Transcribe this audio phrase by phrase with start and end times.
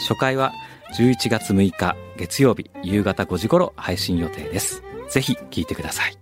[0.00, 0.52] 初回は
[0.96, 4.82] 11月6日月曜日夕方5時頃配信予定です。
[5.08, 6.16] ぜひ聞いてください。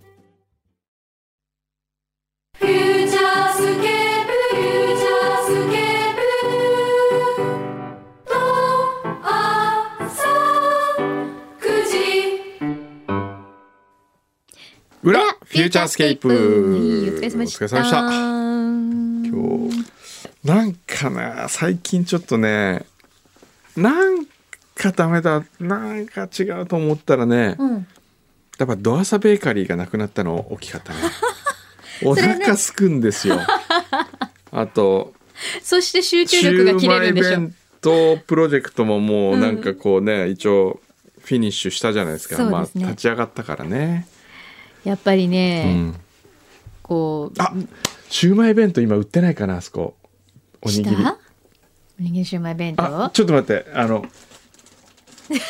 [2.58, 6.20] フューチャースケープフューチャースケープ
[8.26, 8.34] と
[9.24, 10.28] 朝
[11.60, 11.96] 9時。
[15.02, 16.28] 裏フューチャースケープ。
[16.28, 17.64] はいお疲れ様でした。
[17.64, 17.98] お疲れ様でした。
[19.28, 19.36] 今
[19.70, 19.88] 日
[20.44, 22.84] なんかな最近ちょっとね
[23.78, 24.26] なん
[24.74, 27.86] かダメだなんか違うと思ったらね、うん。
[28.58, 30.98] やっぱドアサベーカリーがなくなったの大きかったね。
[32.04, 33.40] お腹すくんですよ。
[34.50, 35.14] あと
[35.62, 37.30] そして集中シ力が切れるんでしょ。
[37.30, 40.80] 弁当プロジェクトももうなんかこうね、一応
[41.20, 42.42] フィニッシュしたじゃないですか。
[42.44, 42.84] まあそうですね。
[42.86, 44.08] 立ち上がったからね、
[44.84, 45.94] やっぱりうね、ん、
[46.82, 47.52] こう、あ
[48.10, 49.94] シューマイ弁当今売ってないかなあそこ。
[50.60, 50.96] おにぎり
[51.98, 53.66] したおにぎりシューマイ弁あ当ちょっと待って。
[53.74, 54.04] あの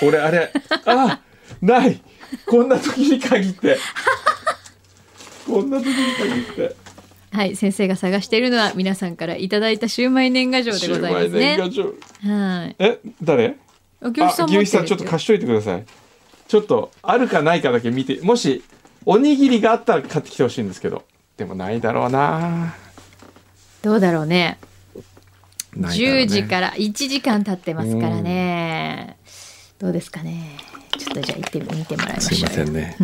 [0.03, 0.53] 俺あれ
[0.87, 1.21] あ
[1.63, 2.01] ない。
[2.47, 3.79] こんな時に限って。
[5.47, 6.77] こんな時に限って。
[7.31, 11.59] はい、先生が探しているのは皆さんからいただいたシューマイ年賀状でございますシューマイ年ね。
[11.59, 11.85] 賀状。
[11.85, 12.77] はい。
[12.79, 13.57] え誰？
[14.01, 15.85] お教師さあん牛一さんちょっと貸しといてください。
[16.49, 18.65] ちょっとあるかないかだけ見てもし
[19.05, 21.05] おにぎりがあったら買ってきてほしいんですけど。
[21.37, 22.75] でもないだろうな。
[23.83, 24.59] どうだろうね。
[25.75, 25.89] ね。
[25.89, 29.17] 10時から1時間経ってますからね。
[29.79, 30.59] どうですかね。
[30.99, 32.57] ちょっとじゃあ行ってみてもらいますしょうよ。
[32.57, 32.97] いませんね。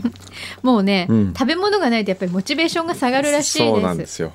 [0.62, 1.34] もうね、うん。
[1.34, 4.32] 食べ物がないとやっぱりモチベーションが下がるらしいそうなんでですすよ。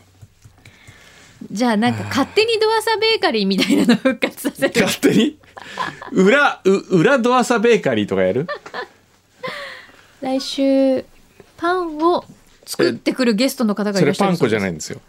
[1.51, 4.81] じゃあなんか勝手にドアサベーカリーみたいなの復活させる。
[4.81, 5.37] 勝手に？
[6.11, 8.47] 裏う裏ドアサベーカリーとかやる？
[10.21, 11.05] 来週
[11.57, 12.25] パンを
[12.65, 15.01] 作ってくるゲストの方がいらっしゃるそれパン粉じゃないいんですよ。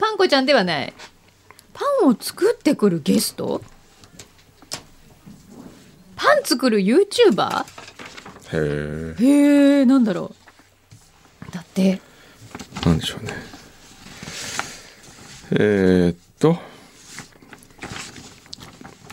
[0.00, 0.92] パン粉ちゃんではない
[1.74, 3.60] パンを作ってくるゲスト？
[6.16, 7.64] パン作る YouTuber?
[8.52, 10.34] へえへえなんだろ
[11.48, 11.52] う。
[11.52, 12.00] だって。
[12.86, 13.32] なんでしょうね。
[15.50, 16.58] えーっと。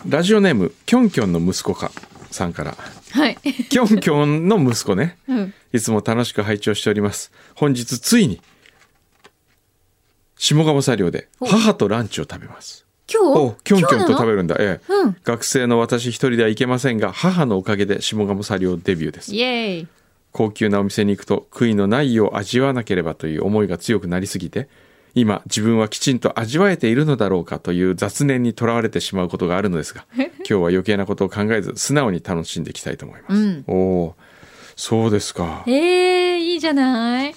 [0.08, 1.92] ラジオネームキョンキョンの息子か
[2.30, 2.76] さんから。
[3.12, 3.36] はい、
[3.68, 5.18] キョンキョンの息子ね。
[5.28, 7.30] うん、いつも楽しく拝聴しております。
[7.54, 8.40] 本日ついに
[10.42, 12.84] 下鴨茶寮で母とランチを食べます。
[13.08, 14.56] 今お日キョンキョンと食べるるんだ。
[14.58, 15.16] ええ、うん。
[15.22, 19.32] 学生の私一人では行けませんが母のおかげで下鴨茶寮デビューです。
[19.32, 19.86] イエーイ。
[20.32, 24.68] 高級なお店に行くと悔いのないよう味わわなければという思いが強くなりすぎて
[25.14, 33.64] 今自分はきちんと味わえているのだろうかという雑念にとらわれてしまうことがあるのですが今日は余計なことを考えず素直に楽しんでいきたいと思います、うん。
[33.68, 34.14] おお
[34.74, 35.62] そうですか。
[35.66, 37.34] へえー、いいじゃない。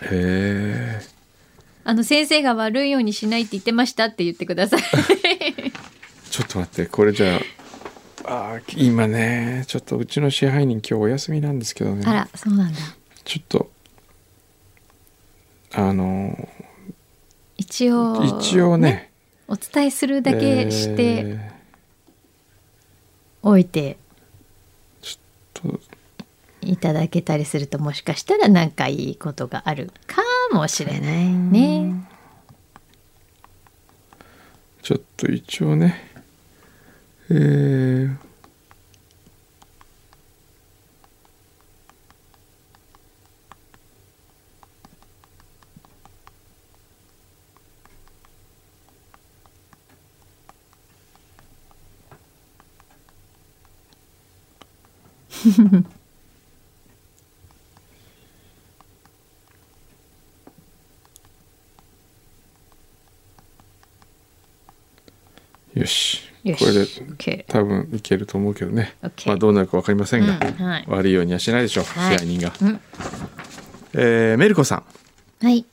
[0.00, 1.00] え
[1.88, 4.80] あの先生が悪いようにしないって言ってましたって言ってください。
[6.30, 7.36] ちょっと待ってこれじゃ
[8.24, 12.02] ああー今ねちょっとうちの支配人今日お休みなんですけどね。
[12.04, 12.78] あらそうなんだ。
[13.24, 13.70] ちょっと
[15.74, 16.48] あの
[17.56, 19.12] 一応一応ね
[19.46, 21.52] お伝えするだけしてえ
[23.42, 23.96] おいて。
[25.02, 25.18] ー
[25.54, 25.80] と
[26.62, 30.20] いただけたりするともしかしたらなんかいいことがあるか
[30.52, 32.08] もしれないね。
[34.82, 36.00] ちょっと一応ね
[37.28, 38.16] えー、
[65.76, 66.22] よし。
[66.58, 68.94] これで多分いけると思うけどね、
[69.26, 70.84] まあどうなるか分かりませんが、うんはい。
[70.86, 72.18] 悪いようにはしないでしょう、はい。
[72.18, 72.80] 支配人が、うん。
[73.94, 75.44] えーメルコさん。
[75.44, 75.64] はい。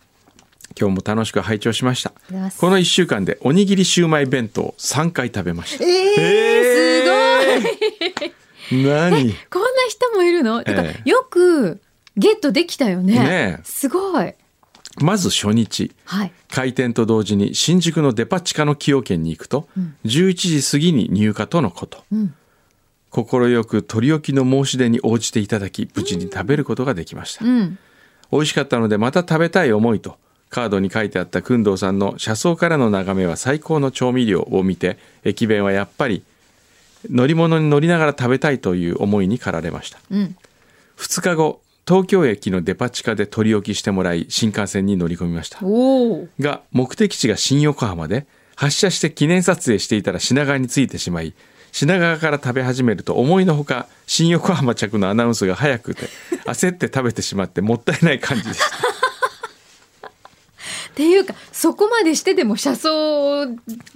[0.79, 2.11] 今日も楽しく拝聴しました。
[2.59, 5.83] この1週間でおにぎりシューマイ弁当を3回食べました。
[5.83, 8.83] えー、すごい。
[8.83, 9.33] 何？
[9.51, 11.79] こんな人もいるの、てかええよく
[12.17, 13.19] ゲットできたよね。
[13.19, 13.63] ねえ。
[13.63, 14.33] すごい。
[15.01, 16.31] まず初日はい。
[16.49, 19.67] 開店と同時に新宿のデパ地下の崎陽軒に行くと、
[20.05, 22.35] 11時過ぎに入荷とのことうん。
[23.09, 27.77] 快く取り置きの申し出に応じていただき無事に食べることができました、うん。
[28.31, 30.17] 美味しかったのでまた食べたい思いと
[30.49, 36.23] カードに書いてあった工藤さんの車窓からの眺めは最高の調味料を見て駅弁はやっぱり
[37.09, 40.35] 乗り物に乗りながら食べたいという思いに駆られましたうん。
[40.97, 45.59] 2日後東京駅のデパ地下で取り置きしてもらい新幹線に乗り込みました。
[46.39, 48.25] が目的地が新横浜で
[48.55, 51.33] 発車して記念撮影していたら品川に着いてしまい
[51.71, 56.07] 品川から食べ始めると思いのほか新横浜着のアナウンスが早くて
[56.45, 58.69] 焦って食べてしまってもったいない感じでしたっ
[60.95, 63.47] ていうかそこまでしてでも車窓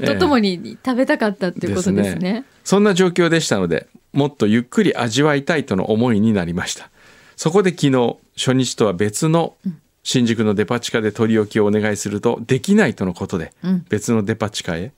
[0.03, 2.43] とともに食べたかったっていうことですね。
[2.63, 6.89] そんな状況でしたのでもっとゆっくり味わいたいとの思いになりました
[7.37, 9.55] そこで昨日初日とは別の
[10.03, 13.85] 新宿のデパ地下で取り置きをお願いするとできないとのことでうん。
[13.89, 14.91] 別のデパ地下へ、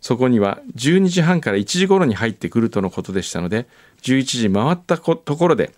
[0.00, 3.68] そこには12時半から1時頃に入ってくるとのことでしたので
[4.02, 5.72] 11時回ったこところで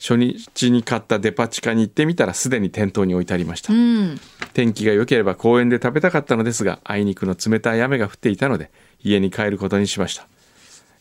[0.00, 4.20] 初日に買ったデパ地下に行ってみたらすでに店頭に置いてありました、うん。
[4.52, 8.70] 天気が良ければ公園で食べたかったのですがあいにくの冷たい雨が降っていたので
[9.02, 10.26] 家に帰ることにしました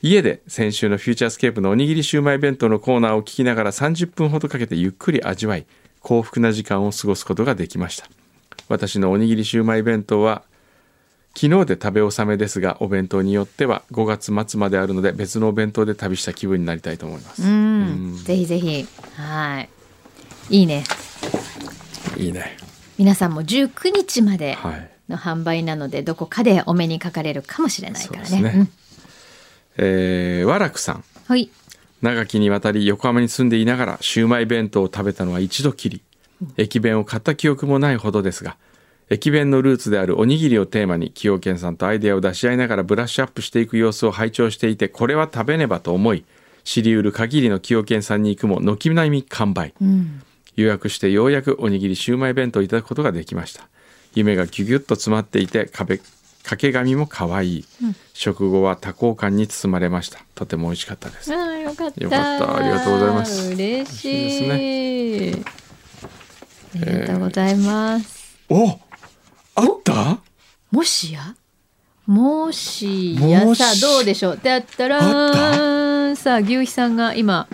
[0.08, 5.66] 家で先週のフューチャースケープのおにぎりシューマイ弁当のコーナーを聞きながら30分ほどかけてゆっくり味わい
[6.02, 8.08] 幸福な時間を過ごすことができました
[8.70, 10.44] 私のおにぎりシューマイ弁当は
[11.36, 18.16] 昨日で食べ納めですがお弁当によっては5月末まであるので別のお弁当で旅した気分になりたいと思います、うん。
[18.24, 18.88] ぜひぜひ。
[19.16, 19.70] はい。
[20.52, 20.84] いいね。
[22.16, 22.58] いいね
[22.98, 28.68] 皆さんも19日まではいの販売なのでどこかでお目にかかれるかもしれないからね。
[29.78, 31.50] えー、和楽さんはい。
[32.02, 36.02] 長きにわたり横浜に住んでいながらシウマイ弁当を食べたのは一度きり
[36.58, 38.58] 駅弁を買った記憶もないほどですが
[39.10, 46.26] 駅弁のルーツであるおにぎりをテーマに崎陽軒さんとアイデアを出し合いながらブラッシュアップしていく様子を拝聴していてこれは食べねばと思い
[46.64, 50.22] 知りうる限りの崎陽軒さんに行くも軒並み完売うん。
[50.56, 53.68] 予約してようやくおにぎりシウマイ弁当をいただくことができました
[54.14, 56.00] 夢がギュギュッと詰まっていて壁
[56.46, 57.66] 掛け紙も可愛い、
[58.14, 60.20] 食後は多幸感に包まれました。
[60.36, 61.34] とても美味しかったです。
[61.36, 62.04] ああよかった。
[62.04, 62.58] よかった。
[62.58, 63.50] ありがとうございます。
[63.54, 64.46] 嬉しい。
[64.48, 65.46] 嬉し
[66.76, 68.38] ありがとうございます。
[68.50, 68.80] お
[69.56, 70.20] あった？
[70.70, 71.36] もしや？
[72.06, 73.56] もしや。
[73.56, 74.36] さあどうでしょう？
[74.36, 74.88] ってあった？
[74.88, 77.48] らあさあ牛肥さんが今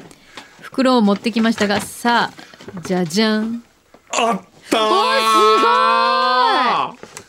[0.59, 2.31] 袋を持ってきましたがさ
[2.75, 3.63] あじゃじゃん。
[4.09, 6.40] あったー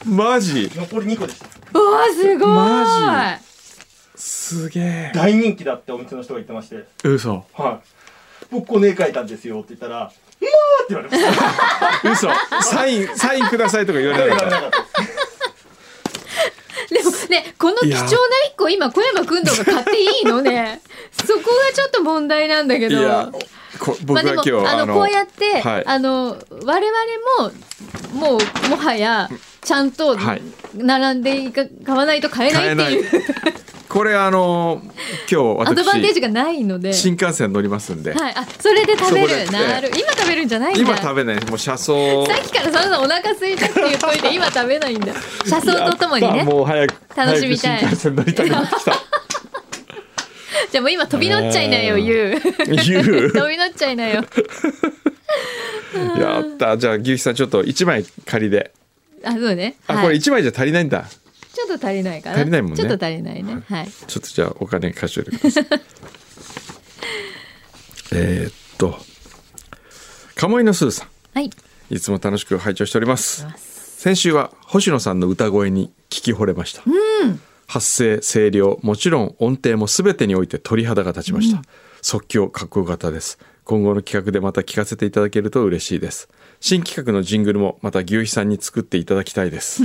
[0.05, 0.71] マジ？
[0.75, 1.47] 残り2個でした。
[1.79, 2.49] うわすごい。
[2.49, 3.39] マ
[4.15, 5.13] すげえ。
[5.15, 6.85] 大人気だってお店の人が言ってまして。
[7.05, 7.45] 嘘。
[7.55, 7.89] はい。
[8.51, 10.11] 僕この絵描いたんですよって言ったら「うわ!」
[10.85, 12.29] って言われました。
[12.29, 12.29] 嘘。
[12.63, 14.57] サインサインくださいとか言われなかった。
[16.91, 20.83] でもねこの貴重な一個今小山君とか買っていいのね。
[21.27, 21.45] そこが
[21.75, 22.99] ちょっと問題なんだけど。
[22.99, 23.31] いや
[23.79, 25.87] こ僕まあでもは今日、あのこうやって、はい。
[25.87, 26.81] あの我々
[27.39, 29.31] ももうもはや
[29.65, 30.43] ちゃんとはい。
[30.75, 33.23] 並んでいか買わないと買えないっていう。
[33.89, 34.81] これあの
[35.31, 39.51] 今日アドバンテージ私がないので、新幹線乗りますんで、はい、あそれで食べる。
[39.51, 39.91] なる。
[39.91, 40.81] 今食べるんじゃないんだ。
[40.81, 41.45] 今食べない。
[41.45, 42.25] もう車窓。
[42.27, 45.13] さっきからそんなお腹空いたって言っといて今食べないんだ。
[45.47, 46.43] 車窓とともにね。
[46.43, 47.79] もう早く楽しみたい。
[47.81, 48.93] 新幹線乗りたくなってきた。
[50.73, 54.25] じゃあもう今飛び乗っちゃいなよ、えー言う言う飛び乗っちゃいなよ。
[56.19, 56.79] やった。
[56.79, 58.73] じゃあ牛肥さんちょっと1枚仮で
[59.25, 59.77] あそうね。
[59.87, 60.05] あ、はい。
[60.05, 61.05] これ1枚じゃ足りないんだ。
[61.53, 62.37] ちょっと足りないかな。
[62.37, 62.77] 足りないもんね。
[62.77, 63.63] ちょっと足りないね。
[63.69, 63.89] はい。
[63.89, 65.67] ちょっとじゃあお金貸しておいてください。
[68.15, 68.99] えーっと
[70.35, 71.09] 鴨居のすずさん。
[71.35, 71.51] はい。
[71.91, 73.47] いつも楽しく拝聴しております。
[74.03, 76.83] 先週は星野さんの歌声に聞き惚れました、
[77.69, 81.63] 発声声量もちろん音程も全てにおいて鳥肌が立ちました、
[82.01, 86.29] 即興かっこよかったです今後の企画でまた聞かせていただけると嬉しいです。
[86.61, 89.83] 新企画のジングルもまた牛肥さんに作っていただきたいです。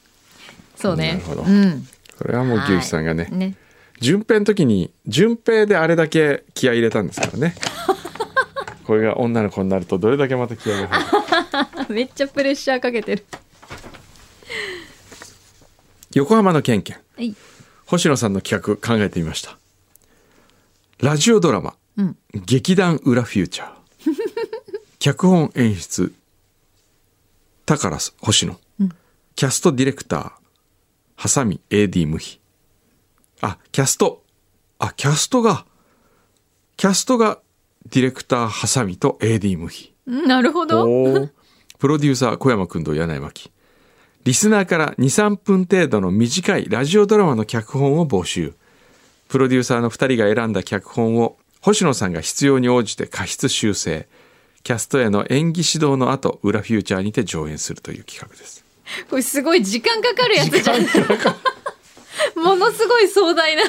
[0.76, 1.14] そうね。
[1.14, 1.42] なるほど。
[1.42, 1.86] うん。
[2.18, 3.32] これはもう牛肥さんがね、はい。
[3.32, 3.54] ね。
[4.00, 7.54] 順平の時に順平であれだけ気合い入れたんですからね。
[8.84, 11.06] これが女の子になるとどれだけまた気合いが入る
[11.52, 13.24] あ めっちゃプレッシャーかけてる。
[16.14, 16.96] 横浜のケンケン。
[17.16, 17.34] はい。
[17.86, 19.58] 星野さんの企画考えてみました。
[21.00, 22.16] ラジオドラマ、うん。
[22.34, 23.70] 劇団裏フューチャー。
[24.98, 26.12] 脚本演出
[27.64, 28.60] 宝星野、
[29.34, 30.32] キャストディレクター
[31.16, 32.38] ハサミ AD 無比
[33.40, 34.22] あキャスト。
[34.78, 35.66] あキャストが。
[36.76, 37.40] キャストが
[37.90, 40.84] ディレクターハサミと AD 無比うんなるほど。
[41.78, 43.50] プロデューサー小山君と柳井真紀
[44.24, 48.54] リスナーから23分程度の短いラジオドラマの脚本を募集。
[49.28, 51.36] プロデューサーの2人が選んだ脚本を
[51.66, 54.06] 星野さんが必要に応じて過失修正
[54.62, 58.64] キャストへの演技指導の後裏フューチャーにて上演するという企画です。
[59.10, 60.80] これすごい時間かかるやつじゃん。
[62.40, 63.62] ものすごい壮大な。
[63.64, 63.68] こ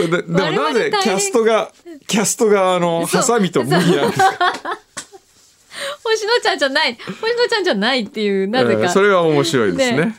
[0.00, 1.70] れででもなぜキャストが
[2.08, 4.32] キャストがあのハサミと麦なんですか？
[6.02, 6.94] 星野ちゃんじゃない。
[7.20, 9.96] 星野ちゃんじゃないっていうなぜか、えーそれは面白いですね。
[10.06, 10.18] ね。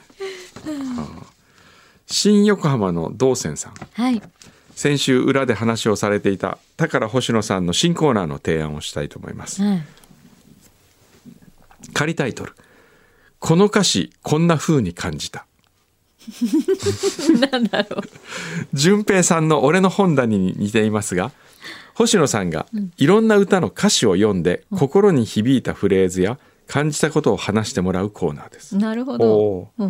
[2.07, 3.73] 新横浜の道仙さん。
[3.93, 4.21] はい
[4.79, 9.61] 先週裏で話をされていた高良星野さんの新コーナーの提案をしたいと思います。
[9.61, 9.83] はい。
[11.91, 12.53] 仮タイトル
[13.39, 15.45] 「この歌詞こんな風に感じた」
[17.51, 18.03] なんだろう。
[18.73, 21.33] 淳平さんの「俺の本棚」に似ていますが
[21.93, 28.77] 星野さんがいろんな歌の歌詞を読んで心に響いたフレーズや感じたことを話してもらうコーナーです。
[28.77, 29.17] なるほお
[29.77, 29.89] ど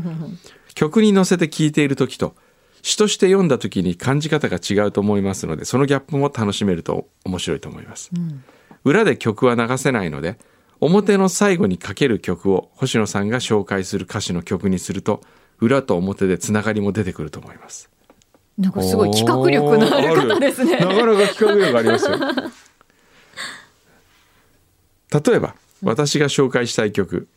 [0.73, 2.33] 曲に乗せて聴いている時と
[2.81, 8.11] 詩として読んだ時に感じ方が違うと思いますのでそのギャップも楽しめると面白いと思います、
[8.83, 10.37] 裏で曲は流せないので
[10.81, 15.21] 表の最後にかける曲を星野さんが紹介する歌詞の曲にすると
[15.59, 17.89] 裏と表でつながりも出てくると思います。
[18.57, 20.77] なんかすごい企画力のある方ですね。
[20.77, 22.17] なかなか企画力ありますよ。
[25.11, 27.27] 例えば、私が紹介したい曲、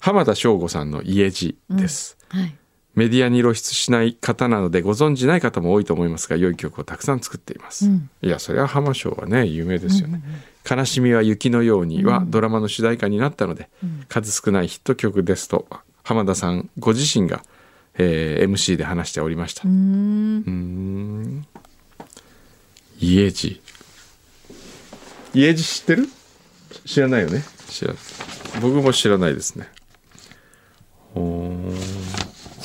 [0.00, 2.56] 浜田省吾さんの「家路」です、はい
[2.94, 8.10] メディアに露出しない方なのでご存じない方も多いと思いますが良い曲をたくさん作っています、うん。
[8.20, 10.22] いやそれは浜省はね有名ですよね、
[10.70, 13.70] 悲しみは雪のようにはドラマの主題歌になったので、
[14.08, 15.66] 数少ないヒット曲ですと
[16.04, 17.42] 浜田さんご自身が、
[17.94, 19.62] えー MC で話しておりました。
[19.64, 20.38] うーん。
[20.38, 21.46] うーん。
[23.00, 23.60] 家路
[25.34, 26.08] 家路知ってる？
[26.84, 27.42] 知らないよね。
[27.68, 28.02] 知らない。
[28.60, 29.68] 僕も知らないですね。
[31.14, 31.52] ほー。
[31.52, 32.01] ん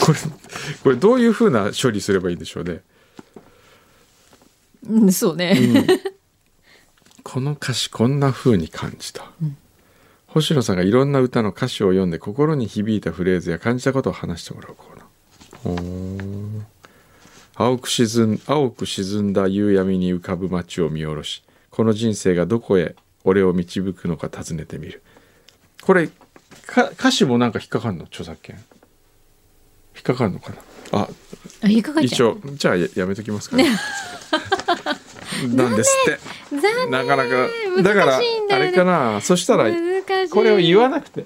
[0.08, 0.20] これ
[0.84, 2.82] これどういうふうな処理すればいいんでしょうね？
[4.90, 5.86] うんそうね、
[7.24, 9.30] この歌詞こんな風に感じた、
[10.28, 16.62] 星野さんがいろんな歌の歌詞を読んで心に響いたフレーズや感じたことを話してもらうコーナー。
[17.56, 25.02] 青く沈ん青く沈んだ夕闇に浮かぶ街を見下ろしこの人生がどこへ俺を導くのか尋ねてみる。
[25.82, 26.10] これ
[26.66, 28.06] か歌詞もなんか引っかかんの？
[28.06, 28.64] 著作権
[29.98, 30.52] 引っかかんのか
[30.94, 31.00] な？
[31.00, 31.10] あ
[31.64, 32.30] あ引っかかっち一ゃう？
[32.30, 33.66] 応じゃあややめときますかね。
[35.54, 36.20] なんですって。
[36.56, 36.92] 残念。
[36.92, 38.68] なかなか難だからしいんだよね。
[38.68, 39.22] あれかな。
[39.22, 39.66] そしたら
[40.30, 41.26] これを言わなくて。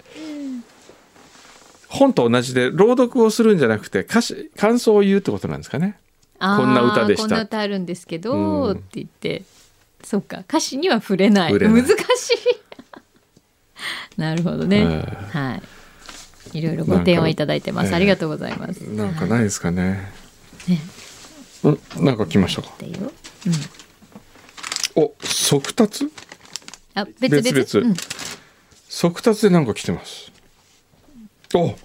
[1.88, 6.00] 本と同じで朗読をするんじゃなくて歌詞感想を言うってことなんですかね。
[6.40, 7.24] こんな歌でした。
[7.24, 8.72] こんな歌あるんですけど、うん。
[8.72, 9.44] って言って。
[10.04, 10.40] そっか。
[10.40, 11.52] 歌詞には触れない。
[11.52, 11.82] 触れない。
[11.84, 11.98] 難しい。
[14.18, 15.62] なるほどね、えはい
[16.54, 18.80] いろいろご提案をいただいてます、ありがとうございます。
[18.80, 20.12] なんかないですかね。
[20.68, 20.80] ね
[21.64, 22.72] うんなんか来ましたか？
[22.80, 23.12] だよ
[24.96, 26.12] お速達？
[26.96, 27.42] あ別々？
[27.42, 27.88] 別々。
[27.88, 27.96] うん。
[28.90, 30.32] 速達でなんか来てます。
[31.54, 31.76] お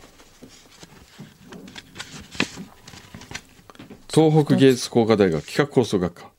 [4.09, 6.31] 東北芸術工科大学企画構想学科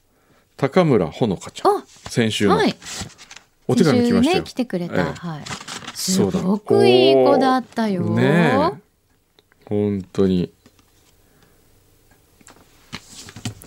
[0.57, 2.57] 高村ほのかちゃんあ先週の。
[2.57, 2.75] はい。
[3.67, 4.43] お手紙来ましたよ。
[4.43, 5.01] ね来てくれた、ええ。
[5.13, 5.43] はい
[5.97, 8.03] すごくいい子だったよ。
[8.03, 8.71] ねえ。
[9.65, 10.53] 本当に。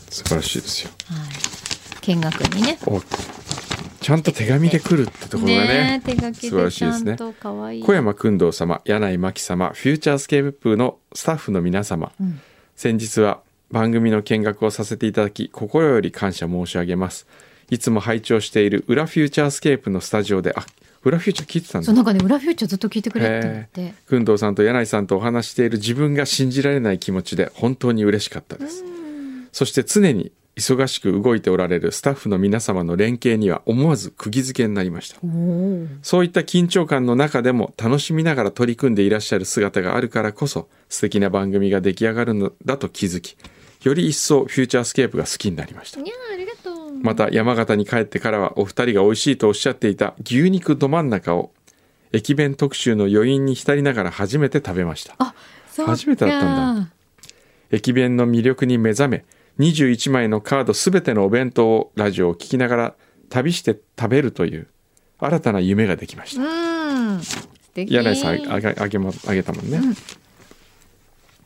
[0.09, 0.91] 素晴らしいですよ。
[1.09, 2.79] はい、見学にね。
[2.87, 3.03] お
[4.01, 6.03] ちゃんと手紙で来るってところがね。
[6.07, 7.17] え手書き素晴らしいですね。
[7.19, 12.41] 小山君堂様柳井真紀様フューチャースケーププーのスタッフの皆様、ん。
[12.77, 13.41] 先日は
[13.73, 17.27] 番組の見学をさせていただき心より感謝申し上げます。
[17.71, 20.65] いつも拝聴している裏フューチャースケープのスタジオであ
[21.05, 21.87] 裏フューチャー聞いてたんだ。
[21.87, 28.85] そうなんかね裏フューチャーずっと聞いてくれてへて工藤さんと柳井さんとお話している自分が信じられない気持ちで本当に嬉しかったです。
[29.53, 35.17] そして常に忙しく動いておられるスタッフの皆様の連携には思わず釘付けになりました。
[36.03, 43.37] そういった緊張感の中でも楽しみながら取り組んでいらっしゃる姿があるからこそ素敵な番組が出来上がるのだと気づき
[43.83, 46.01] より一層フューチャースケープが好きになりました
[47.03, 51.51] また山形に帰ってからはお二人が美味しいとおっしゃっていた牛肉ど真ん中を
[52.13, 55.15] 駅弁特集の余韻に浸りながら初めて食べました。
[55.19, 55.35] あ
[55.71, 55.93] そうか。
[55.93, 56.91] 初めてだったんだ。
[57.71, 59.25] 駅弁の魅力に目覚め
[59.59, 62.95] 21枚のカードすべてのお弁当をラジオを聞きながら
[63.29, 64.67] 旅して食べるという
[65.19, 66.43] 新たな夢ができました。
[67.77, 69.81] 柳井さんあげあげまあげたもんね、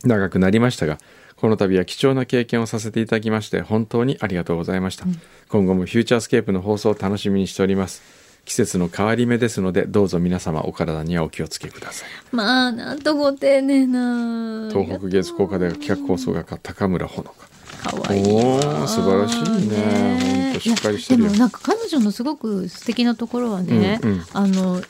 [0.04, 0.99] 長くなりましたが
[1.37, 5.05] この度は貴重な経験をさせていただきまして本当にありがとうございました、
[5.49, 8.03] 今後もフューチャースケープの放送を楽しみにしております。
[8.45, 12.09] 季節の変わり目ですのでどうぞ皆様お体にはお気をつけください。
[12.31, 14.69] まあなんとご丁寧な。
[14.71, 17.49] 東北芸術工科大学企画放送学科高村ほのか
[17.85, 20.49] かわいいおー素晴らしいね。
[20.49, 24.25] ほんとしっかりしてるでもなんか彼女のすごく素敵なところはね、うんうん。
[24.33, 24.83] あの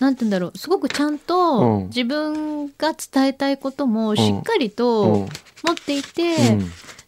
[0.00, 0.58] なんて言うんだろう。
[0.58, 1.86] すごくちゃんうとん。
[1.86, 4.72] 自分が伝えたいこともしっかりうん。
[4.72, 5.28] と
[5.64, 6.36] 持っていて、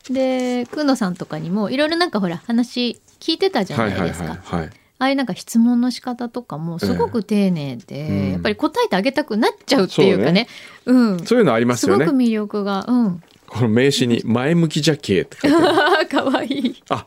[0.09, 0.15] うん。
[0.15, 4.39] でくのさんとかにもいろいろなんかほら話聞いてたじゃははいないいですか。
[4.43, 8.33] はいはいああいうなんか質問の仕方とかもすごく丁寧で、うん。
[8.33, 10.49] やっぱり答えてあげたくなっちゃうっていうかね。
[10.87, 11.25] うん。
[11.25, 12.05] そういうのありますよね。
[12.05, 13.23] すごく魅力が、うん。
[13.49, 16.07] この名刺に 前向きじゃけって書いてある。
[16.09, 16.83] かわいい。
[16.91, 17.07] あ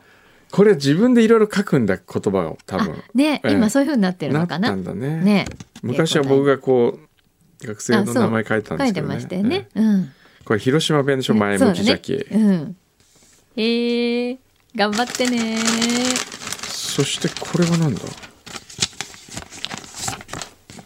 [0.50, 3.02] これ自分でいろいろ書くんだ言葉を多分。
[3.14, 3.52] ね、ええ。
[3.52, 4.74] 今そういう風になってるのかな？
[4.74, 5.16] んだね。
[5.22, 5.46] ね。
[5.82, 6.98] 昔は僕がこ
[7.62, 9.14] う学生の名前書いてたん書いてですけどね。
[9.14, 9.68] ましたよね。
[9.74, 10.00] えうん。
[10.02, 12.76] えこれ広島弁でしょ前向きじゃけ、そうん。
[13.56, 13.62] え。
[13.62, 14.38] ー、
[14.76, 15.58] 頑張ってね。
[16.68, 18.00] そしてこれはなんだ？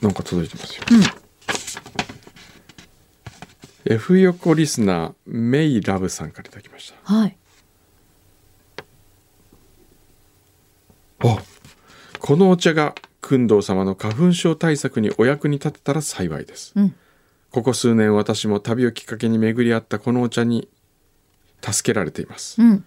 [0.03, 0.85] なんか届いてますよ、
[3.89, 7.15] F 横リスナーメイラブさんからいただきました。
[7.15, 7.37] はい。
[11.21, 11.39] あ
[12.19, 16.95] このお茶が工藤様の花粉症対策にお役に立てたら幸いです、うん。
[17.51, 20.69] ここ数年私も旅をきっかけに巡り合ったこのお茶に
[21.63, 22.61] 助けられています。
[22.61, 22.85] うん。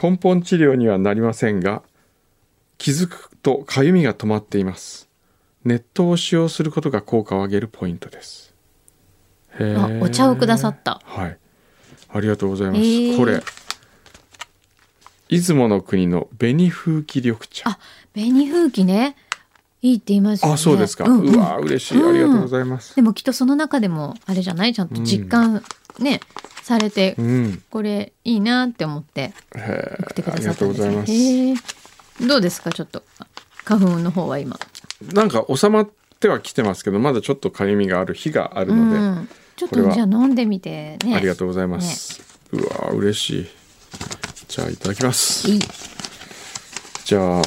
[0.00, 1.82] 根本治療にはなりませんが
[2.78, 5.08] 気づくとかゆみが止まっています。
[5.64, 8.55] 熱湯を使用することが効果を上げるポイントです
[10.00, 11.00] お茶をくださった。
[11.04, 11.38] はい。
[12.08, 13.42] ありがとうございます、これ
[15.28, 17.70] 出雲の国の紅風紀緑茶。
[17.70, 17.78] あ、
[18.14, 19.16] 紅風紀ね。
[19.82, 20.54] いいって言いますよね。
[20.54, 22.02] あそうですか、んうわ嬉しい。
[22.02, 22.96] ありがとうございます。
[22.96, 24.72] でもきっとその中でもあれじゃない？
[24.72, 25.62] ちゃんと実感
[25.98, 26.20] ね、
[26.62, 30.88] されてうん、これいいなって思ってへ送ってくださったんですね。
[30.88, 31.06] うございま
[31.58, 32.26] す。
[32.26, 32.72] どうですか？
[32.72, 33.02] ちょっと
[33.64, 34.58] 花粉の方は今。
[35.12, 41.16] なんか収まってはきてますけどまだちょっとかゆみがある日があるので、うん、ちょっとじゃあ飲んでみてね。
[41.16, 42.22] ありがとうございます、
[42.52, 43.46] うわ嬉しい。
[44.48, 45.48] じゃあいただきます。
[47.04, 47.42] じゃあ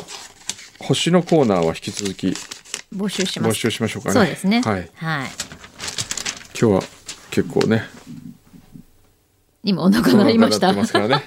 [0.80, 2.34] 星のコーナーは引き続き
[2.96, 3.52] 募集します。
[3.52, 4.14] 募集しましょうかね。
[4.14, 4.62] そうですね。
[4.62, 4.90] はい。
[4.96, 5.30] はい。
[6.60, 6.82] 今日は
[7.30, 7.84] 結構ね
[9.64, 10.74] 今お腹鳴りました。
[10.74, 11.24] ますからね。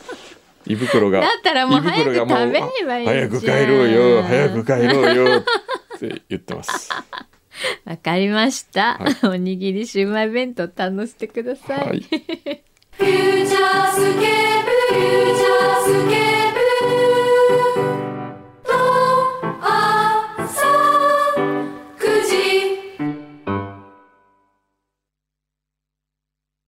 [0.66, 3.28] 胃袋がだったらもう早く食べればいいじゃん。
[3.28, 5.44] 早く帰ろうよ早く帰ろうよっ
[5.98, 6.88] て言ってます
[7.84, 8.98] わかりました。
[8.98, 11.78] はいおにぎりシウマイ弁当堪能してください。
[11.78, 12.00] はい
[12.96, 16.33] フューチャースケープフューチャースケープ